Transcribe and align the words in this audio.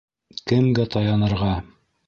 Кемгә 0.51 0.87
таянырға? 0.97 1.53